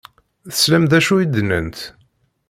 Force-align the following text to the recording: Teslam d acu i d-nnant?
Teslam 0.51 0.85
d 0.91 0.93
acu 0.97 1.13
i 1.23 1.25
d-nnant? 1.27 1.79